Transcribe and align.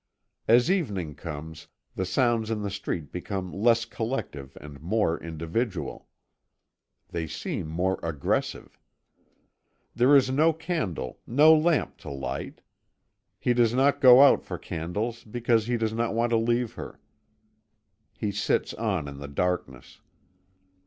As 0.47 0.71
evening 0.71 1.13
comes, 1.13 1.67
the 1.93 2.07
sounds 2.07 2.49
in 2.49 2.63
the 2.63 2.71
street 2.71 3.11
become 3.11 3.51
less 3.51 3.85
collective 3.85 4.57
and 4.59 4.81
more 4.81 5.21
individual. 5.21 6.07
They 7.09 7.27
seem 7.27 7.67
more 7.67 7.99
aggressive. 8.01 8.79
There 9.93 10.15
is 10.15 10.31
no 10.31 10.53
candle, 10.53 11.19
no 11.27 11.53
lamp 11.53 11.97
to 11.97 12.09
light. 12.09 12.61
He 13.37 13.53
does 13.53 13.75
not 13.75 14.01
go 14.01 14.23
out 14.23 14.43
for 14.43 14.57
candles 14.57 15.23
because 15.23 15.67
he 15.67 15.77
does 15.77 15.93
not 15.93 16.15
want 16.15 16.31
to 16.31 16.37
leave 16.37 16.73
her. 16.73 16.99
He 18.17 18.31
sits 18.31 18.73
on 18.73 19.07
in 19.07 19.19
the 19.19 19.27
darkness. 19.27 20.01